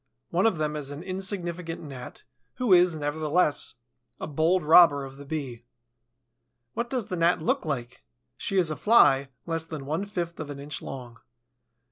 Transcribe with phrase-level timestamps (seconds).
[0.31, 2.23] One of them is an insignificant Gnat,
[2.55, 3.75] who is, nevertheless,
[4.19, 5.63] a bold robber of the Bee.
[6.73, 8.01] What does the Gnat look like?
[8.35, 11.19] She is a Fly, less than one fifth of an inch long.